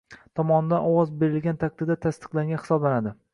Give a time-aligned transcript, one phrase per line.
[0.39, 3.15] tomonidan ovoz ʙerilgan taqdirda tasdiqlangan hisoʙlanadi